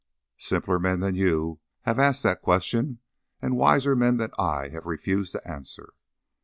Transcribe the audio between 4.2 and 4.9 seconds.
I have